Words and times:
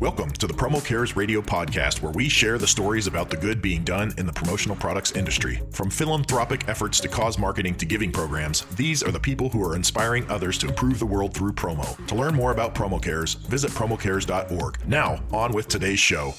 Welcome 0.00 0.30
to 0.32 0.46
the 0.46 0.54
Promo 0.54 0.84
Cares 0.84 1.16
Radio 1.16 1.40
podcast, 1.40 2.02
where 2.02 2.12
we 2.12 2.28
share 2.28 2.56
the 2.56 2.66
stories 2.66 3.06
about 3.06 3.30
the 3.30 3.36
good 3.36 3.60
being 3.60 3.82
done 3.82 4.14
in 4.16 4.26
the 4.26 4.32
promotional 4.32 4.76
products 4.76 5.12
industry. 5.12 5.60
From 5.72 5.90
philanthropic 5.90 6.68
efforts 6.68 7.00
to 7.00 7.08
cause 7.08 7.38
marketing 7.38 7.74
to 7.76 7.86
giving 7.86 8.12
programs, 8.12 8.64
these 8.76 9.02
are 9.02 9.10
the 9.10 9.18
people 9.18 9.48
who 9.48 9.62
are 9.64 9.74
inspiring 9.74 10.28
others 10.30 10.56
to 10.58 10.68
improve 10.68 10.98
the 10.98 11.06
world 11.06 11.34
through 11.34 11.52
promo. 11.52 12.06
To 12.06 12.14
learn 12.14 12.34
more 12.34 12.52
about 12.52 12.74
Promo 12.74 13.02
Cares, 13.02 13.34
visit 13.34 13.70
promocares.org. 13.72 14.86
Now, 14.86 15.20
on 15.32 15.52
with 15.52 15.68
today's 15.68 15.98
show. 15.98 16.34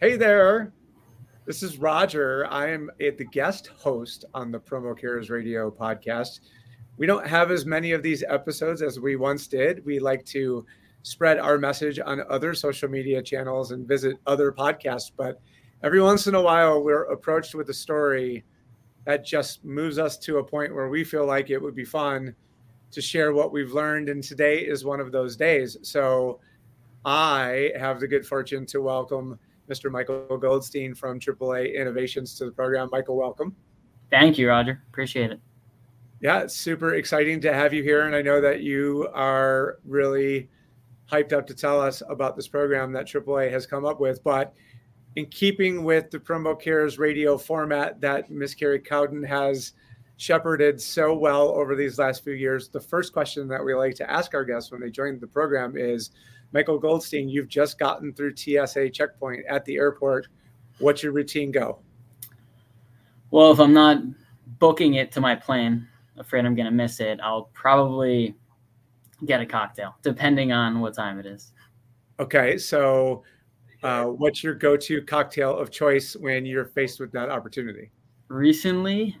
Hey 0.00 0.16
there. 0.16 0.72
This 1.46 1.62
is 1.62 1.78
Roger. 1.78 2.46
I 2.50 2.70
am 2.70 2.90
the 2.98 3.28
guest 3.32 3.68
host 3.76 4.24
on 4.32 4.50
the 4.50 4.60
Promo 4.60 4.98
Cares 4.98 5.28
Radio 5.30 5.70
podcast. 5.70 6.40
We 6.96 7.06
don't 7.06 7.26
have 7.26 7.50
as 7.50 7.66
many 7.66 7.92
of 7.92 8.02
these 8.02 8.22
episodes 8.28 8.82
as 8.82 9.00
we 9.00 9.16
once 9.16 9.46
did. 9.46 9.84
We 9.84 9.98
like 9.98 10.24
to 10.26 10.64
spread 11.02 11.38
our 11.38 11.58
message 11.58 11.98
on 11.98 12.22
other 12.28 12.54
social 12.54 12.88
media 12.88 13.22
channels 13.22 13.70
and 13.70 13.86
visit 13.86 14.16
other 14.26 14.52
podcasts. 14.52 15.10
But 15.16 15.40
every 15.82 16.00
once 16.00 16.26
in 16.26 16.34
a 16.34 16.42
while, 16.42 16.82
we're 16.82 17.04
approached 17.04 17.54
with 17.54 17.68
a 17.70 17.74
story 17.74 18.44
that 19.06 19.24
just 19.24 19.64
moves 19.64 19.98
us 19.98 20.18
to 20.18 20.38
a 20.38 20.44
point 20.44 20.74
where 20.74 20.88
we 20.88 21.04
feel 21.04 21.26
like 21.26 21.50
it 21.50 21.60
would 21.60 21.74
be 21.74 21.84
fun 21.84 22.34
to 22.90 23.00
share 23.00 23.32
what 23.32 23.52
we've 23.52 23.72
learned. 23.72 24.08
And 24.08 24.22
today 24.22 24.58
is 24.58 24.84
one 24.84 25.00
of 25.00 25.12
those 25.12 25.36
days. 25.36 25.76
So 25.82 26.40
I 27.04 27.72
have 27.78 28.00
the 28.00 28.08
good 28.08 28.26
fortune 28.26 28.66
to 28.66 28.82
welcome 28.82 29.38
Mr. 29.70 29.90
Michael 29.90 30.36
Goldstein 30.36 30.94
from 30.94 31.18
AAA 31.18 31.74
Innovations 31.74 32.36
to 32.38 32.44
the 32.44 32.50
program. 32.50 32.88
Michael, 32.92 33.16
welcome. 33.16 33.54
Thank 34.10 34.36
you, 34.36 34.48
Roger. 34.48 34.82
Appreciate 34.90 35.30
it. 35.30 35.40
Yeah, 36.20 36.40
it's 36.40 36.56
super 36.56 36.94
exciting 36.94 37.40
to 37.42 37.54
have 37.54 37.72
you 37.72 37.82
here. 37.82 38.02
And 38.02 38.14
I 38.14 38.20
know 38.20 38.40
that 38.40 38.60
you 38.60 39.08
are 39.14 39.78
really 39.86 40.50
hyped 41.10 41.32
up 41.32 41.46
to 41.46 41.54
tell 41.54 41.80
us 41.80 42.02
about 42.08 42.36
this 42.36 42.48
program 42.48 42.92
that 42.92 43.06
AAA 43.06 43.50
has 43.50 43.66
come 43.66 43.84
up 43.84 44.00
with. 44.00 44.22
But 44.22 44.54
in 45.16 45.26
keeping 45.26 45.84
with 45.84 46.10
the 46.10 46.18
Promo 46.18 46.60
Cares 46.60 46.98
radio 46.98 47.36
format 47.36 48.00
that 48.00 48.30
Miss 48.30 48.54
Carrie 48.54 48.78
Cowden 48.78 49.22
has 49.24 49.72
shepherded 50.16 50.80
so 50.80 51.14
well 51.14 51.48
over 51.48 51.74
these 51.74 51.98
last 51.98 52.22
few 52.22 52.34
years, 52.34 52.68
the 52.68 52.80
first 52.80 53.12
question 53.12 53.48
that 53.48 53.64
we 53.64 53.74
like 53.74 53.94
to 53.96 54.10
ask 54.10 54.34
our 54.34 54.44
guests 54.44 54.70
when 54.70 54.80
they 54.80 54.90
join 54.90 55.18
the 55.18 55.26
program 55.26 55.76
is 55.76 56.10
Michael 56.52 56.78
Goldstein, 56.78 57.28
you've 57.28 57.48
just 57.48 57.78
gotten 57.78 58.12
through 58.12 58.36
TSA 58.36 58.90
checkpoint 58.90 59.44
at 59.48 59.64
the 59.64 59.76
airport. 59.76 60.28
What's 60.78 61.02
your 61.02 61.12
routine 61.12 61.50
go? 61.50 61.80
Well, 63.30 63.52
if 63.52 63.60
I'm 63.60 63.72
not 63.72 64.02
booking 64.58 64.94
it 64.94 65.12
to 65.12 65.20
my 65.20 65.36
plane, 65.36 65.86
afraid 66.16 66.44
I'm 66.44 66.54
going 66.54 66.66
to 66.66 66.72
miss 66.72 67.00
it, 67.00 67.20
I'll 67.22 67.50
probably 67.52 68.34
get 69.26 69.40
a 69.40 69.46
cocktail, 69.46 69.96
depending 70.02 70.52
on 70.52 70.80
what 70.80 70.94
time 70.94 71.18
it 71.18 71.26
is. 71.26 71.52
Okay, 72.18 72.58
so 72.58 73.22
uh, 73.82 74.04
what's 74.04 74.42
your 74.44 74.54
go-to 74.54 75.02
cocktail 75.02 75.56
of 75.56 75.70
choice 75.70 76.14
when 76.14 76.44
you're 76.44 76.66
faced 76.66 77.00
with 77.00 77.12
that 77.12 77.30
opportunity? 77.30 77.90
Recently, 78.28 79.16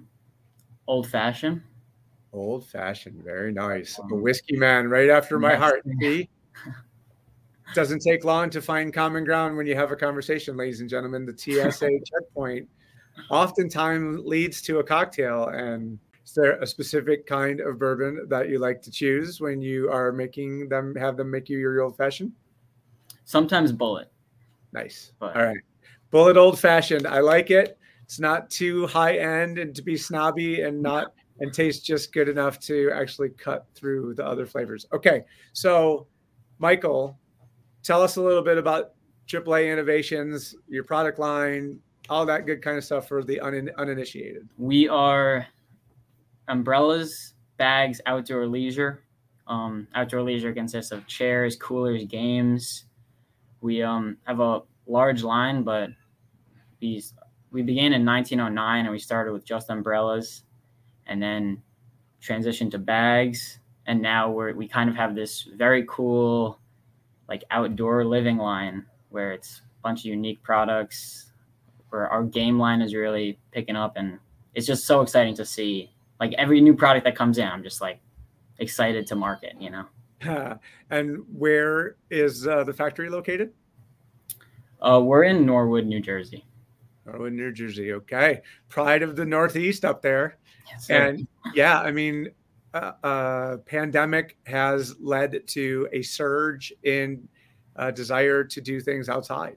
old 0.86 1.08
fashioned. 1.08 1.62
Old 2.32 2.66
fashioned, 2.66 3.24
very 3.24 3.52
nice. 3.52 3.98
A 3.98 4.02
um, 4.02 4.22
whiskey 4.22 4.56
man, 4.56 4.88
right 4.88 5.10
after 5.10 5.38
my 5.38 5.56
heart. 5.56 5.82
See? 6.00 6.28
Doesn't 7.74 8.00
take 8.00 8.24
long 8.24 8.50
to 8.50 8.60
find 8.60 8.92
common 8.92 9.24
ground 9.24 9.56
when 9.56 9.66
you 9.66 9.76
have 9.76 9.92
a 9.92 9.96
conversation, 9.96 10.56
ladies 10.56 10.80
and 10.80 10.88
gentlemen. 10.88 11.24
The 11.24 11.36
TSA 11.36 11.88
checkpoint 12.04 12.68
oftentimes 13.30 14.20
leads 14.24 14.60
to 14.62 14.78
a 14.78 14.84
cocktail, 14.84 15.48
and 15.48 15.98
is 16.24 16.34
there 16.34 16.60
a 16.60 16.66
specific 16.66 17.26
kind 17.26 17.60
of 17.60 17.78
bourbon 17.78 18.26
that 18.28 18.48
you 18.48 18.58
like 18.58 18.82
to 18.82 18.90
choose 18.90 19.40
when 19.40 19.60
you 19.60 19.90
are 19.90 20.12
making 20.12 20.68
them 20.68 20.94
have 20.96 21.16
them 21.16 21.30
make 21.30 21.48
you 21.48 21.58
your 21.58 21.80
old 21.80 21.96
fashioned? 21.96 22.32
Sometimes 23.24 23.72
Bulleit. 23.72 24.06
Nice. 24.72 25.12
But. 25.18 25.36
All 25.36 25.44
right. 25.44 25.60
Bulleit 26.12 26.36
old 26.36 26.58
fashioned. 26.58 27.06
I 27.06 27.20
like 27.20 27.50
it. 27.50 27.78
It's 28.04 28.18
not 28.18 28.50
too 28.50 28.86
high 28.86 29.18
end 29.18 29.58
and 29.58 29.74
to 29.74 29.82
be 29.82 29.96
snobby 29.96 30.62
and 30.62 30.82
not 30.82 31.12
and 31.40 31.52
taste 31.52 31.84
just 31.84 32.12
good 32.12 32.28
enough 32.28 32.58
to 32.60 32.90
actually 32.92 33.30
cut 33.30 33.66
through 33.74 34.14
the 34.14 34.24
other 34.24 34.46
flavors. 34.46 34.86
Okay. 34.92 35.24
So, 35.52 36.06
Michael, 36.58 37.18
tell 37.82 38.02
us 38.02 38.16
a 38.16 38.22
little 38.22 38.42
bit 38.42 38.58
about 38.58 38.92
AAA 39.26 39.72
Innovations, 39.72 40.54
your 40.68 40.84
product 40.84 41.18
line, 41.18 41.78
all 42.08 42.26
that 42.26 42.46
good 42.46 42.62
kind 42.62 42.76
of 42.76 42.84
stuff 42.84 43.08
for 43.08 43.22
the 43.22 43.40
un- 43.40 43.70
uninitiated. 43.78 44.48
We 44.58 44.88
are 44.88 45.46
umbrellas, 46.48 47.34
bags, 47.56 48.00
outdoor 48.06 48.46
leisure. 48.46 49.04
Um, 49.46 49.88
outdoor 49.94 50.22
leisure 50.22 50.52
consists 50.52 50.92
of 50.92 51.06
chairs, 51.06 51.56
coolers, 51.56 52.04
games. 52.04 52.84
We 53.60 53.82
um, 53.82 54.16
have 54.24 54.40
a 54.40 54.62
large 54.86 55.22
line, 55.22 55.62
but 55.62 55.90
we 56.80 57.02
we 57.52 57.62
began 57.62 57.92
in 57.92 58.06
1909 58.06 58.84
and 58.84 58.92
we 58.92 58.98
started 58.98 59.32
with 59.32 59.44
just 59.44 59.70
umbrellas, 59.70 60.44
and 61.06 61.22
then 61.22 61.62
transitioned 62.22 62.70
to 62.70 62.78
bags, 62.78 63.58
and 63.86 64.00
now 64.00 64.30
we're 64.30 64.54
we 64.54 64.68
kind 64.68 64.88
of 64.88 64.96
have 64.96 65.14
this 65.14 65.48
very 65.56 65.84
cool, 65.88 66.60
like 67.28 67.44
outdoor 67.50 68.04
living 68.04 68.38
line 68.38 68.86
where 69.10 69.32
it's 69.32 69.60
a 69.60 69.82
bunch 69.82 70.00
of 70.00 70.06
unique 70.06 70.42
products. 70.42 71.26
Where 71.88 72.08
our 72.08 72.22
game 72.22 72.56
line 72.56 72.82
is 72.82 72.94
really 72.94 73.36
picking 73.50 73.74
up, 73.74 73.96
and 73.96 74.20
it's 74.54 74.66
just 74.66 74.86
so 74.86 75.00
exciting 75.00 75.34
to 75.34 75.44
see 75.44 75.90
like 76.20 76.34
every 76.34 76.60
new 76.60 76.74
product 76.74 77.04
that 77.04 77.16
comes 77.16 77.38
in, 77.38 77.48
I'm 77.48 77.62
just 77.62 77.80
like 77.80 78.00
excited 78.58 79.06
to 79.08 79.16
market, 79.16 79.54
you 79.58 79.70
know. 79.70 80.58
and 80.90 81.24
where 81.32 81.96
is 82.10 82.46
uh, 82.46 82.62
the 82.62 82.74
factory 82.74 83.08
located? 83.08 83.52
Uh, 84.80 85.00
we're 85.02 85.24
in 85.24 85.44
Norwood, 85.44 85.86
New 85.86 86.00
Jersey. 86.00 86.44
Norwood, 87.06 87.32
New 87.32 87.52
Jersey. 87.52 87.92
Okay, 87.94 88.42
pride 88.68 89.02
of 89.02 89.16
the 89.16 89.24
Northeast 89.24 89.84
up 89.84 90.02
there. 90.02 90.38
Yes, 90.70 90.90
and 90.90 91.26
yeah, 91.54 91.80
I 91.80 91.90
mean, 91.90 92.28
uh, 92.74 92.92
uh, 93.02 93.56
pandemic 93.58 94.36
has 94.44 94.94
led 95.00 95.46
to 95.48 95.88
a 95.92 96.02
surge 96.02 96.72
in 96.82 97.26
uh, 97.76 97.90
desire 97.90 98.44
to 98.44 98.60
do 98.60 98.80
things 98.80 99.08
outside. 99.08 99.56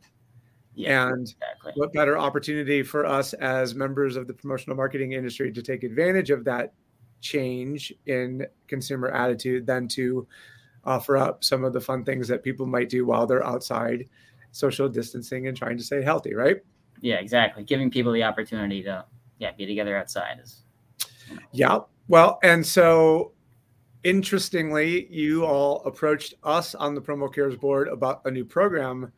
Yeah, 0.76 1.10
and 1.10 1.22
exactly. 1.22 1.74
what 1.76 1.94
better 1.94 2.18
opportunity 2.18 2.82
for 2.82 3.06
us 3.06 3.34
as 3.34 3.76
members 3.76 4.16
of 4.16 4.28
the 4.28 4.34
promotional 4.34 4.76
marketing 4.76 5.12
industry 5.12 5.52
to 5.52 5.62
take 5.62 5.84
advantage 5.84 6.32
of 6.32 6.44
that 6.46 6.74
change 7.22 7.94
in 8.06 8.46
consumer 8.68 9.10
attitude 9.10 9.68
than 9.68 9.88
to 9.90 10.28
offer 10.84 11.16
up 11.16 11.44
some 11.44 11.64
of 11.64 11.74
the 11.74 11.82
fun 11.82 12.04
things 12.04 12.28
that 12.28 12.44
people 12.44 12.66
might 12.66 12.90
do 12.90 13.06
while 13.06 13.26
they're 13.26 13.46
outside 13.46 14.10
social 14.52 14.90
distancing 14.90 15.48
and 15.48 15.56
trying 15.56 15.78
to 15.78 15.84
stay 15.84 16.02
healthy, 16.02 16.34
right? 16.34 16.58
Yeah, 17.02 17.16
exactly. 17.16 17.64
Giving 17.64 17.90
people 17.90 18.12
the 18.12 18.24
opportunity 18.24 18.84
to 18.84 19.06
yeah, 19.40 19.52
be 19.52 19.66
together 19.66 19.98
outside 19.98 20.40
is 20.42 20.62
you 21.30 21.36
know. 21.36 21.42
Yeah. 21.52 21.80
Well, 22.08 22.40
and 22.44 22.66
so 22.66 23.34
interestingly, 24.04 25.08
you 25.12 25.46
all 25.46 25.82
approached 25.86 26.36
us 26.44 26.76
on 26.76 26.94
the 26.94 27.02
Promo 27.02 27.34
Cares 27.34 27.56
board 27.56 27.88
about 27.88 28.22
a 28.26 28.32
new 28.32 28.46
program 28.46 29.12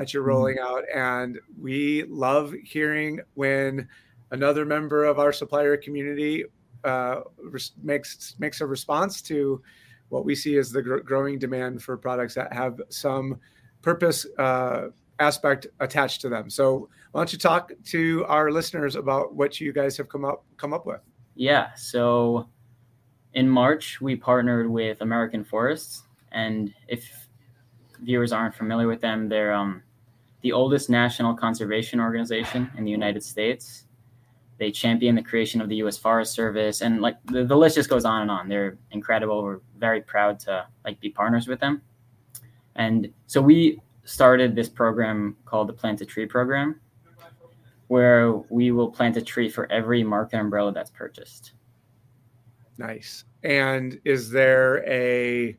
that 0.00 0.14
you're 0.14 0.22
mm-hmm. 0.22 0.30
rolling 0.30 0.58
out. 0.58 0.84
And 0.94 1.38
we 1.60 2.04
love 2.04 2.54
hearing 2.64 3.20
when 3.34 3.86
another 4.30 4.64
member 4.64 5.04
of 5.04 5.18
our 5.18 5.30
supplier 5.30 5.76
community 5.76 6.46
uh, 6.84 7.20
makes 7.82 8.34
makes 8.38 8.62
a 8.62 8.66
response 8.66 9.20
to 9.20 9.62
what 10.08 10.24
we 10.24 10.34
see 10.34 10.56
as 10.56 10.70
the 10.72 10.80
gr- 10.80 11.00
growing 11.00 11.38
demand 11.38 11.82
for 11.82 11.98
products 11.98 12.34
that 12.34 12.50
have 12.50 12.80
some 12.88 13.38
purpose 13.82 14.24
uh, 14.38 14.88
aspect 15.18 15.66
attached 15.80 16.22
to 16.22 16.30
them. 16.30 16.48
So 16.48 16.88
why 17.12 17.20
don't 17.20 17.32
you 17.34 17.38
talk 17.38 17.70
to 17.84 18.24
our 18.24 18.50
listeners 18.50 18.96
about 18.96 19.34
what 19.34 19.60
you 19.60 19.70
guys 19.70 19.98
have 19.98 20.08
come 20.08 20.24
up 20.24 20.44
come 20.56 20.72
up 20.72 20.86
with? 20.86 21.02
Yeah. 21.34 21.74
So 21.74 22.48
in 23.34 23.50
March, 23.50 24.00
we 24.00 24.16
partnered 24.16 24.70
with 24.70 25.02
American 25.02 25.44
Forests, 25.44 26.04
and 26.32 26.72
if 26.88 27.28
viewers 28.00 28.32
aren't 28.32 28.54
familiar 28.54 28.88
with 28.88 29.02
them, 29.02 29.28
they're 29.28 29.52
um, 29.52 29.82
the 30.42 30.52
oldest 30.52 30.90
national 30.90 31.34
conservation 31.34 32.00
organization 32.00 32.70
in 32.76 32.84
the 32.84 32.90
United 32.90 33.22
States. 33.22 33.86
They 34.58 34.70
champion 34.70 35.14
the 35.14 35.22
creation 35.22 35.60
of 35.60 35.68
the 35.68 35.76
U.S. 35.76 35.96
Forest 35.96 36.34
Service, 36.34 36.82
and 36.82 37.00
like 37.00 37.16
the, 37.26 37.44
the 37.44 37.56
list 37.56 37.76
just 37.76 37.88
goes 37.88 38.04
on 38.04 38.22
and 38.22 38.30
on. 38.30 38.48
They're 38.48 38.76
incredible. 38.90 39.42
We're 39.42 39.60
very 39.78 40.02
proud 40.02 40.38
to 40.40 40.66
like 40.84 41.00
be 41.00 41.08
partners 41.08 41.48
with 41.48 41.60
them. 41.60 41.80
And 42.76 43.10
so 43.26 43.40
we 43.40 43.80
started 44.04 44.54
this 44.54 44.68
program 44.68 45.36
called 45.44 45.68
the 45.68 45.72
Plant 45.72 46.00
a 46.00 46.04
Tree 46.06 46.26
program, 46.26 46.80
where 47.88 48.32
we 48.50 48.70
will 48.70 48.90
plant 48.90 49.16
a 49.16 49.22
tree 49.22 49.48
for 49.48 49.70
every 49.72 50.04
market 50.04 50.38
umbrella 50.38 50.72
that's 50.72 50.90
purchased. 50.90 51.52
Nice. 52.78 53.24
And 53.42 54.00
is 54.04 54.30
there 54.30 54.86
a 54.88 55.56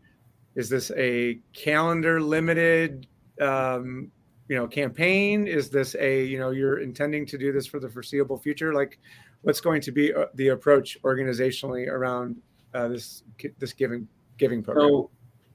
is 0.56 0.70
this 0.70 0.92
a 0.98 1.40
calendar 1.54 2.22
limited 2.22 3.08
um, 3.40 4.12
you 4.52 4.58
know 4.58 4.68
campaign? 4.68 5.48
Is 5.48 5.70
this 5.70 5.96
a 5.96 6.26
you 6.26 6.38
know 6.38 6.50
you're 6.50 6.80
intending 6.80 7.26
to 7.28 7.38
do 7.38 7.54
this 7.54 7.66
for 7.66 7.80
the 7.80 7.88
foreseeable 7.88 8.38
future? 8.38 8.74
Like 8.74 9.00
what's 9.44 9.62
going 9.62 9.80
to 9.80 9.94
be 9.94 10.14
uh, 10.14 10.26
the 10.34 10.50
approach 10.50 10.98
organizationally 11.04 11.88
around 11.88 12.36
uh, 12.74 12.90
this 12.90 13.24
this 13.60 13.72
giving 13.72 14.10
giving 14.38 14.62
program? 14.62 14.90
So 14.90 15.10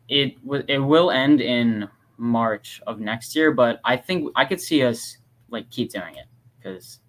it 0.08 0.36
it 0.66 0.78
will 0.78 1.10
end 1.10 1.42
in 1.42 1.86
March 2.16 2.80
of 2.86 2.98
next 2.98 3.36
year, 3.36 3.52
but 3.52 3.82
I 3.84 3.98
think 3.98 4.32
I 4.34 4.46
could 4.46 4.62
see 4.62 4.82
us 4.82 5.18
like 5.50 5.68
keep 5.68 5.90
doing 5.90 6.14
it 6.16 6.28
because 6.56 7.00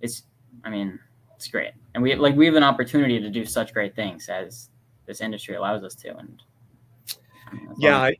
it's 0.00 0.24
I 0.64 0.70
mean 0.70 0.98
it's 1.36 1.46
great. 1.46 1.70
And 1.94 2.02
we 2.02 2.16
like 2.16 2.34
we 2.34 2.46
have 2.46 2.56
an 2.56 2.64
opportunity 2.64 3.20
to 3.20 3.30
do 3.30 3.44
such 3.44 3.72
great 3.72 3.94
things 3.94 4.28
as 4.28 4.70
this 5.06 5.20
industry 5.20 5.54
allows 5.54 5.84
us 5.84 5.94
to 5.94 6.16
and 6.16 6.42
yeah 7.78 8.10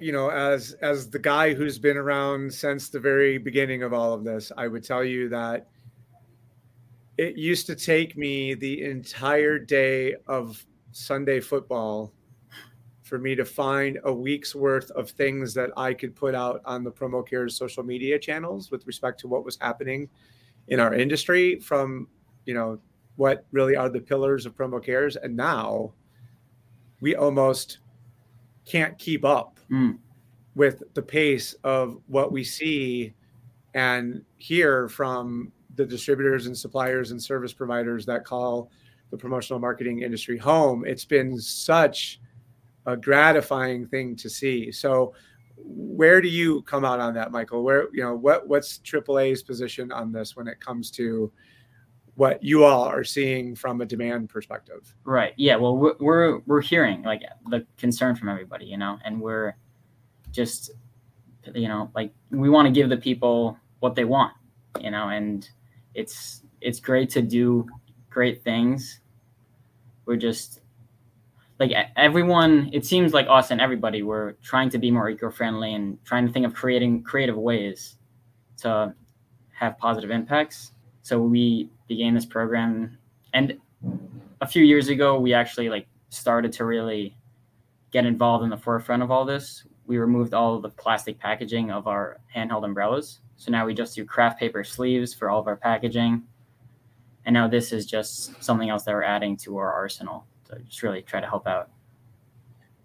you 0.00 0.12
know 0.12 0.30
as 0.30 0.72
as 0.82 1.08
the 1.08 1.18
guy 1.18 1.54
who's 1.54 1.78
been 1.78 1.96
around 1.96 2.52
since 2.52 2.88
the 2.88 3.00
very 3.00 3.38
beginning 3.38 3.82
of 3.82 3.92
all 3.92 4.12
of 4.12 4.24
this 4.24 4.52
I 4.56 4.68
would 4.68 4.84
tell 4.84 5.02
you 5.02 5.28
that 5.30 5.68
it 7.16 7.36
used 7.36 7.66
to 7.66 7.76
take 7.76 8.16
me 8.16 8.54
the 8.54 8.82
entire 8.82 9.58
day 9.58 10.14
of 10.26 10.64
Sunday 10.92 11.40
football 11.40 12.14
for 13.02 13.18
me 13.18 13.34
to 13.34 13.44
find 13.44 13.98
a 14.04 14.12
week's 14.12 14.54
worth 14.54 14.90
of 14.92 15.10
things 15.10 15.52
that 15.52 15.70
I 15.76 15.92
could 15.92 16.14
put 16.14 16.34
out 16.34 16.62
on 16.64 16.84
the 16.84 16.92
Promo 16.92 17.26
Cares 17.28 17.56
social 17.56 17.82
media 17.82 18.18
channels 18.18 18.70
with 18.70 18.86
respect 18.86 19.18
to 19.20 19.28
what 19.28 19.44
was 19.44 19.58
happening 19.60 20.08
in 20.68 20.78
our 20.78 20.94
industry 20.94 21.58
from, 21.58 22.06
you 22.46 22.54
know, 22.54 22.78
what 23.16 23.44
really 23.50 23.76
are 23.76 23.88
the 23.88 24.00
pillars 24.00 24.46
of 24.46 24.56
Promo 24.56 24.82
Cares. 24.82 25.16
And 25.16 25.36
now 25.36 25.92
we 27.00 27.16
almost 27.16 27.80
can't 28.64 28.96
keep 28.98 29.24
up 29.24 29.58
mm. 29.70 29.98
with 30.54 30.82
the 30.94 31.02
pace 31.02 31.54
of 31.64 31.98
what 32.06 32.32
we 32.32 32.44
see 32.44 33.14
and 33.74 34.22
hear 34.38 34.88
from 34.88 35.52
the 35.76 35.86
distributors 35.86 36.46
and 36.46 36.56
suppliers 36.56 37.10
and 37.10 37.22
service 37.22 37.52
providers 37.52 38.04
that 38.06 38.24
call 38.24 38.70
the 39.10 39.16
promotional 39.16 39.58
marketing 39.58 40.02
industry 40.02 40.36
home. 40.38 40.84
It's 40.86 41.04
been 41.04 41.38
such 41.38 42.20
a 42.86 42.96
gratifying 42.96 43.86
thing 43.86 44.16
to 44.16 44.28
see. 44.30 44.72
So, 44.72 45.14
where 45.62 46.22
do 46.22 46.28
you 46.28 46.62
come 46.62 46.84
out 46.84 47.00
on 47.00 47.12
that, 47.14 47.32
Michael? 47.32 47.62
Where 47.62 47.88
you 47.92 48.02
know 48.02 48.14
what 48.14 48.48
what's 48.48 48.78
AAA's 48.78 49.42
position 49.42 49.92
on 49.92 50.10
this 50.10 50.34
when 50.34 50.48
it 50.48 50.58
comes 50.58 50.90
to 50.92 51.30
what 52.20 52.44
you 52.44 52.64
all 52.66 52.84
are 52.84 53.02
seeing 53.02 53.56
from 53.56 53.80
a 53.80 53.86
demand 53.86 54.28
perspective? 54.28 54.94
Right. 55.04 55.32
Yeah. 55.38 55.56
Well, 55.56 55.74
we're 55.78 55.94
we're, 56.00 56.38
we're 56.40 56.60
hearing 56.60 57.02
like 57.02 57.22
the 57.48 57.66
concern 57.78 58.14
from 58.14 58.28
everybody, 58.28 58.66
you 58.66 58.76
know, 58.76 58.98
and 59.06 59.18
we're 59.22 59.56
just 60.30 60.70
you 61.54 61.66
know 61.66 61.90
like 61.94 62.12
we 62.30 62.50
want 62.50 62.66
to 62.66 62.72
give 62.72 62.90
the 62.90 62.98
people 62.98 63.56
what 63.78 63.94
they 63.94 64.04
want, 64.04 64.34
you 64.78 64.90
know, 64.90 65.08
and 65.08 65.48
it's 65.94 66.42
it's 66.60 66.78
great 66.78 67.08
to 67.08 67.22
do 67.22 67.66
great 68.10 68.44
things. 68.44 69.00
We're 70.04 70.16
just 70.16 70.60
like 71.58 71.72
everyone 71.96 72.68
it 72.70 72.84
seems 72.84 73.14
like 73.14 73.28
us 73.30 73.50
and 73.50 73.62
everybody 73.62 74.02
we're 74.02 74.32
trying 74.42 74.68
to 74.68 74.78
be 74.78 74.90
more 74.90 75.08
eco-friendly 75.08 75.72
and 75.72 75.96
trying 76.04 76.26
to 76.26 76.32
think 76.34 76.44
of 76.44 76.52
creating 76.52 77.02
creative 77.02 77.38
ways 77.38 77.96
to 78.58 78.94
have 79.54 79.78
positive 79.78 80.10
impacts 80.10 80.72
so 81.02 81.18
we 81.18 81.70
began 81.90 82.14
this 82.14 82.24
program 82.24 82.96
and 83.34 83.58
a 84.40 84.46
few 84.46 84.64
years 84.64 84.88
ago 84.88 85.20
we 85.20 85.34
actually 85.34 85.68
like 85.68 85.86
started 86.08 86.52
to 86.52 86.64
really 86.64 87.14
get 87.90 88.06
involved 88.06 88.42
in 88.42 88.48
the 88.48 88.56
forefront 88.56 89.02
of 89.02 89.10
all 89.10 89.26
this 89.26 89.64
we 89.86 89.98
removed 89.98 90.32
all 90.32 90.58
the 90.58 90.70
plastic 90.70 91.18
packaging 91.18 91.70
of 91.70 91.86
our 91.86 92.18
handheld 92.34 92.64
umbrellas 92.64 93.20
so 93.36 93.50
now 93.50 93.66
we 93.66 93.74
just 93.74 93.94
do 93.94 94.04
craft 94.04 94.38
paper 94.40 94.64
sleeves 94.64 95.12
for 95.12 95.28
all 95.28 95.40
of 95.40 95.46
our 95.46 95.56
packaging 95.56 96.22
and 97.26 97.34
now 97.34 97.46
this 97.46 97.72
is 97.72 97.86
just 97.86 98.42
something 98.42 98.70
else 98.70 98.84
that 98.84 98.94
we're 98.94 99.02
adding 99.02 99.36
to 99.38 99.56
our 99.58 99.72
arsenal 99.72 100.26
to 100.46 100.58
just 100.60 100.82
really 100.82 101.02
try 101.02 101.20
to 101.20 101.26
help 101.26 101.46
out. 101.46 101.70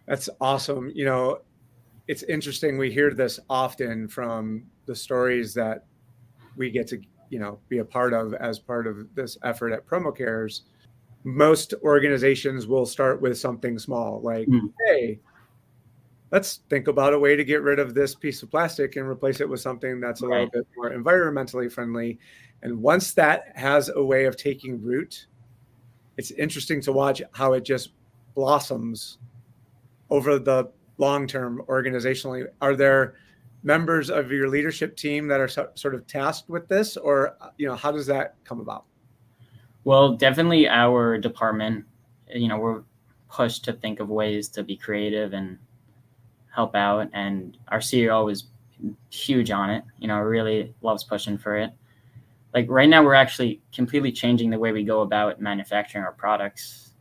That's 0.07 0.29
awesome. 0.39 0.91
You 0.93 1.05
know, 1.05 1.39
it's 2.07 2.23
interesting. 2.23 2.77
We 2.77 2.91
hear 2.91 3.11
this 3.11 3.39
often 3.49 4.07
from 4.07 4.65
the 4.85 4.95
stories 4.95 5.53
that 5.55 5.85
we 6.55 6.69
get 6.69 6.87
to, 6.87 7.01
you 7.29 7.39
know, 7.39 7.59
be 7.69 7.79
a 7.79 7.85
part 7.85 8.13
of 8.13 8.33
as 8.35 8.59
part 8.59 8.87
of 8.87 9.13
this 9.15 9.37
effort 9.43 9.71
at 9.71 9.85
Promo 9.85 10.15
Cares. 10.15 10.63
Most 11.23 11.73
organizations 11.83 12.67
will 12.67 12.85
start 12.85 13.21
with 13.21 13.37
something 13.37 13.79
small, 13.79 14.21
like, 14.21 14.47
mm. 14.47 14.71
hey, 14.85 15.19
let's 16.31 16.59
think 16.69 16.87
about 16.87 17.13
a 17.13 17.19
way 17.19 17.35
to 17.35 17.43
get 17.43 17.61
rid 17.61 17.79
of 17.79 17.93
this 17.93 18.13
piece 18.13 18.43
of 18.43 18.51
plastic 18.51 18.95
and 18.95 19.07
replace 19.07 19.41
it 19.41 19.49
with 19.49 19.59
something 19.59 19.99
that's 19.99 20.21
a 20.21 20.27
right. 20.27 20.39
little 20.39 20.51
bit 20.51 20.67
more 20.75 20.91
environmentally 20.91 21.71
friendly. 21.71 22.19
And 22.61 22.81
once 22.81 23.13
that 23.13 23.51
has 23.55 23.89
a 23.89 24.03
way 24.03 24.25
of 24.25 24.37
taking 24.37 24.81
root, 24.81 25.27
it's 26.17 26.31
interesting 26.31 26.81
to 26.81 26.91
watch 26.91 27.21
how 27.31 27.53
it 27.53 27.63
just 27.63 27.91
blossoms 28.35 29.17
over 30.09 30.37
the 30.39 30.69
long 30.97 31.27
term 31.27 31.63
organizationally. 31.67 32.47
Are 32.61 32.75
there 32.75 33.15
members 33.65 34.09
of 34.09 34.31
your 34.31 34.47
leadership 34.47 34.95
team 34.95 35.27
that 35.27 35.41
are 35.41 35.47
so, 35.47 35.69
sort 35.75 35.95
of 35.95 36.07
tasked 36.07 36.49
with 36.49 36.67
this, 36.67 36.95
or 36.95 37.35
you 37.57 37.67
know, 37.67 37.75
how 37.75 37.91
does 37.91 38.05
that 38.05 38.35
come 38.45 38.61
about? 38.61 38.85
Well, 39.83 40.13
definitely 40.15 40.67
our 40.67 41.17
department. 41.17 41.85
You 42.33 42.47
know, 42.47 42.57
we're 42.57 42.83
pushed 43.29 43.65
to 43.65 43.73
think 43.73 43.99
of 43.99 44.09
ways 44.09 44.47
to 44.49 44.63
be 44.63 44.77
creative 44.77 45.33
and 45.33 45.57
help 46.53 46.75
out, 46.75 47.09
and 47.13 47.57
our 47.67 47.79
CEO 47.79 48.31
is 48.31 48.45
huge 49.09 49.51
on 49.51 49.69
it. 49.69 49.83
You 49.99 50.07
know, 50.07 50.19
really 50.19 50.73
loves 50.81 51.03
pushing 51.03 51.37
for 51.37 51.57
it 51.57 51.71
like 52.53 52.67
right 52.69 52.87
now 52.87 53.03
we're 53.03 53.13
actually 53.13 53.61
completely 53.73 54.11
changing 54.11 54.49
the 54.49 54.57
way 54.57 54.71
we 54.71 54.83
go 54.83 55.01
about 55.01 55.41
manufacturing 55.41 56.03
our 56.03 56.13
products 56.13 56.93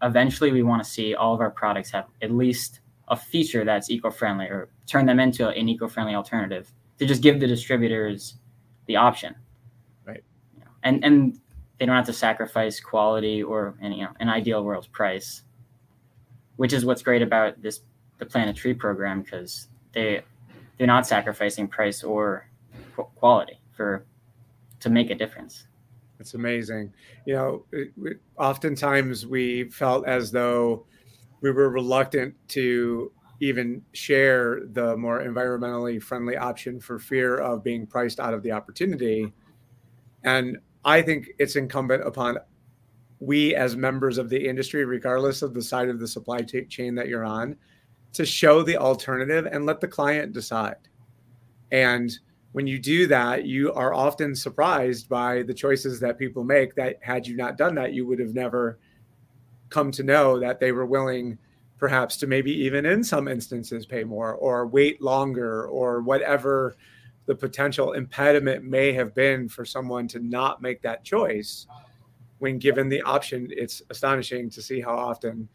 eventually 0.00 0.52
we 0.52 0.62
want 0.62 0.82
to 0.82 0.88
see 0.88 1.14
all 1.14 1.34
of 1.34 1.40
our 1.40 1.50
products 1.50 1.90
have 1.90 2.06
at 2.22 2.30
least 2.30 2.80
a 3.08 3.16
feature 3.16 3.64
that's 3.64 3.90
eco-friendly 3.90 4.46
or 4.46 4.68
turn 4.86 5.06
them 5.06 5.20
into 5.20 5.48
an 5.48 5.68
eco-friendly 5.68 6.14
alternative 6.14 6.72
to 6.98 7.06
just 7.06 7.22
give 7.22 7.40
the 7.40 7.46
distributors 7.46 8.36
the 8.86 8.96
option 8.96 9.34
right 10.04 10.24
and 10.82 11.04
and 11.04 11.38
they 11.78 11.86
don't 11.86 11.96
have 11.96 12.06
to 12.06 12.12
sacrifice 12.12 12.80
quality 12.80 13.42
or 13.42 13.74
any 13.82 13.98
you 13.98 14.04
know 14.04 14.12
an 14.20 14.28
ideal 14.28 14.64
world's 14.64 14.86
price 14.88 15.42
which 16.56 16.72
is 16.72 16.84
what's 16.84 17.02
great 17.02 17.22
about 17.22 17.60
this 17.62 17.80
the 18.18 18.26
plant 18.26 18.50
a 18.50 18.52
tree 18.52 18.74
program 18.74 19.22
because 19.22 19.68
they 19.92 20.22
they're 20.78 20.86
not 20.86 21.06
sacrificing 21.06 21.68
price 21.68 22.02
or 22.02 22.48
quality 23.16 23.60
for 23.72 24.04
to 24.80 24.90
make 24.90 25.10
a 25.10 25.14
difference. 25.14 25.66
It's 26.18 26.34
amazing. 26.34 26.92
You 27.26 27.34
know, 27.34 27.64
it, 27.72 27.92
it, 28.04 28.20
oftentimes 28.38 29.26
we 29.26 29.64
felt 29.70 30.06
as 30.06 30.30
though 30.30 30.86
we 31.40 31.50
were 31.50 31.70
reluctant 31.70 32.34
to 32.48 33.10
even 33.42 33.82
share 33.92 34.60
the 34.70 34.96
more 34.96 35.20
environmentally 35.20 36.00
friendly 36.00 36.36
option 36.36 36.78
for 36.78 36.96
fear 36.96 37.38
of 37.38 37.64
being 37.64 37.84
priced 37.84 38.20
out 38.20 38.32
of 38.32 38.40
the 38.44 38.52
opportunity. 38.52 39.32
And 40.22 40.58
I 40.84 41.02
think 41.02 41.30
it's 41.40 41.56
incumbent 41.56 42.06
upon 42.06 42.38
we, 43.18 43.56
as 43.56 43.74
members 43.74 44.16
of 44.16 44.28
the 44.28 44.48
industry, 44.48 44.84
regardless 44.84 45.42
of 45.42 45.54
the 45.54 45.62
side 45.62 45.88
of 45.88 45.98
the 45.98 46.06
supply 46.06 46.42
chain 46.42 46.94
that 46.94 47.08
you're 47.08 47.24
on, 47.24 47.56
to 48.12 48.24
show 48.24 48.62
the 48.62 48.76
alternative 48.76 49.46
and 49.50 49.66
let 49.66 49.80
the 49.80 49.88
client 49.88 50.32
decide. 50.32 50.76
And 51.72 52.16
when 52.52 52.68
you 52.68 52.78
do 52.78 53.08
that, 53.08 53.44
you 53.44 53.72
are 53.72 53.92
often 53.92 54.36
surprised 54.36 55.08
by 55.08 55.42
the 55.42 55.54
choices 55.54 55.98
that 55.98 56.16
people 56.16 56.44
make 56.44 56.76
that 56.76 56.98
had 57.00 57.26
you 57.26 57.34
not 57.34 57.58
done 57.58 57.74
that, 57.74 57.92
you 57.92 58.06
would 58.06 58.20
have 58.20 58.34
never 58.34 58.78
come 59.68 59.90
to 59.90 60.04
know 60.04 60.38
that 60.38 60.60
they 60.60 60.70
were 60.70 60.86
willing 60.86 61.38
perhaps 61.82 62.16
to 62.16 62.28
maybe 62.28 62.52
even 62.52 62.86
in 62.86 63.02
some 63.02 63.26
instances 63.26 63.84
pay 63.84 64.04
more 64.04 64.34
or 64.34 64.68
wait 64.68 65.02
longer 65.02 65.66
or 65.66 66.00
whatever 66.00 66.76
the 67.26 67.34
potential 67.34 67.94
impediment 67.94 68.62
may 68.62 68.92
have 68.92 69.12
been 69.16 69.48
for 69.48 69.64
someone 69.64 70.06
to 70.06 70.20
not 70.20 70.62
make 70.62 70.80
that 70.80 71.02
choice 71.02 71.66
when 72.38 72.56
given 72.56 72.88
the 72.88 73.02
option 73.02 73.48
it's 73.50 73.82
astonishing 73.90 74.48
to 74.48 74.62
see 74.62 74.80
how 74.80 74.96
often 74.96 75.48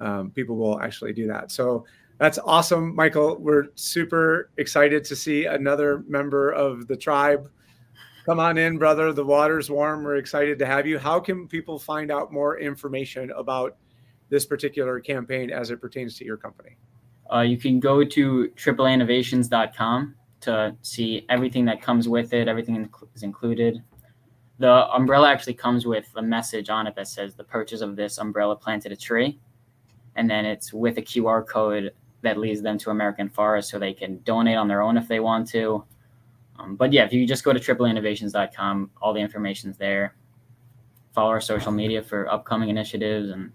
um, 0.00 0.30
people 0.32 0.54
will 0.54 0.78
actually 0.82 1.14
do 1.14 1.26
that 1.26 1.50
so 1.50 1.82
that's 2.18 2.38
awesome, 2.44 2.94
Michael. 2.94 3.38
We're 3.38 3.68
super 3.76 4.50
excited 4.58 5.02
to 5.04 5.16
see 5.16 5.46
another 5.46 6.04
member 6.06 6.50
of 6.50 6.86
the 6.86 6.96
tribe. 6.96 7.50
Come 8.26 8.38
on 8.38 8.58
in, 8.58 8.76
brother. 8.76 9.14
The 9.14 9.24
water's 9.24 9.70
warm. 9.70 10.04
We're 10.04 10.16
excited 10.16 10.58
to 10.58 10.66
have 10.66 10.86
you. 10.86 10.98
How 10.98 11.18
can 11.20 11.48
people 11.48 11.78
find 11.78 12.10
out 12.10 12.30
more 12.30 12.58
information 12.60 13.30
about 13.30 13.78
this 14.30 14.46
particular 14.46 14.98
campaign 15.00 15.50
as 15.50 15.70
it 15.70 15.80
pertains 15.80 16.16
to 16.16 16.24
your 16.24 16.36
company? 16.38 16.76
Uh, 17.32 17.40
you 17.40 17.58
can 17.58 17.78
go 17.78 18.02
to 18.02 18.50
tripleinnovations.com 18.56 20.14
to 20.40 20.74
see 20.82 21.26
everything 21.28 21.64
that 21.66 21.82
comes 21.82 22.08
with 22.08 22.32
it. 22.32 22.48
Everything 22.48 22.88
is 23.14 23.22
included. 23.22 23.82
The 24.58 24.86
umbrella 24.92 25.30
actually 25.30 25.54
comes 25.54 25.86
with 25.86 26.08
a 26.16 26.22
message 26.22 26.70
on 26.70 26.86
it 26.86 26.94
that 26.96 27.08
says 27.08 27.34
the 27.34 27.44
purchase 27.44 27.80
of 27.80 27.96
this 27.96 28.18
umbrella 28.18 28.56
planted 28.56 28.92
a 28.92 28.96
tree. 28.96 29.38
And 30.16 30.28
then 30.28 30.44
it's 30.44 30.72
with 30.72 30.98
a 30.98 31.02
QR 31.02 31.46
code 31.46 31.92
that 32.22 32.36
leads 32.36 32.60
them 32.60 32.78
to 32.78 32.90
American 32.90 33.28
Forest 33.28 33.70
so 33.70 33.78
they 33.78 33.94
can 33.94 34.20
donate 34.22 34.56
on 34.56 34.68
their 34.68 34.82
own 34.82 34.96
if 34.96 35.08
they 35.08 35.20
want 35.20 35.48
to. 35.50 35.84
Um, 36.58 36.76
but 36.76 36.92
yeah, 36.92 37.04
if 37.04 37.12
you 37.12 37.26
just 37.26 37.44
go 37.44 37.52
to 37.52 37.60
tripleinnovations.com, 37.60 38.90
all 39.00 39.14
the 39.14 39.20
information's 39.20 39.78
there. 39.78 40.16
Follow 41.14 41.30
our 41.30 41.40
social 41.40 41.72
media 41.72 42.02
for 42.02 42.30
upcoming 42.30 42.68
initiatives 42.68 43.30
and. 43.30 43.52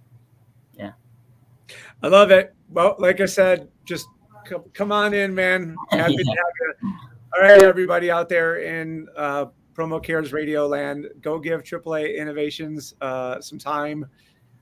I 2.05 2.07
love 2.07 2.29
it. 2.29 2.53
Well, 2.69 2.95
like 2.99 3.19
I 3.19 3.25
said, 3.25 3.67
just 3.83 4.07
come, 4.45 4.63
come 4.75 4.91
on 4.91 5.15
in, 5.15 5.33
man. 5.33 5.75
Happy 5.89 6.15
to 6.15 6.23
have 6.23 6.37
you. 6.83 6.93
All 7.33 7.41
right, 7.41 7.63
everybody 7.63 8.11
out 8.11 8.29
there 8.29 8.57
in 8.57 9.07
uh, 9.17 9.47
Promo 9.73 10.03
Cares 10.03 10.31
Radio 10.31 10.67
Land, 10.67 11.07
go 11.21 11.39
give 11.39 11.63
AAA 11.63 12.15
Innovations 12.15 12.93
uh, 13.01 13.41
some 13.41 13.57
time 13.57 14.05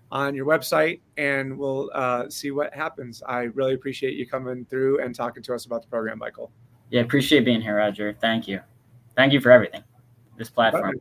on 0.10 0.34
your 0.34 0.46
website, 0.46 1.02
and 1.18 1.58
we'll 1.58 1.92
uh, 1.94 2.30
see 2.30 2.52
what 2.52 2.74
happens. 2.74 3.22
I 3.28 3.42
really 3.56 3.74
appreciate 3.74 4.14
you 4.14 4.26
coming 4.26 4.64
through 4.64 5.04
and 5.04 5.14
talking 5.14 5.44
to 5.44 5.54
us 5.54 5.66
about 5.66 5.82
the 5.82 5.90
program, 5.90 6.20
Michael. 6.20 6.50
Yeah, 6.92 7.02
appreciate 7.02 7.44
being 7.44 7.60
here, 7.60 7.76
Roger. 7.76 8.16
Thank 8.22 8.48
you. 8.48 8.62
Thank 9.18 9.34
you 9.34 9.42
for 9.42 9.52
everything. 9.52 9.84
This 10.38 10.50
platform. 10.50 10.94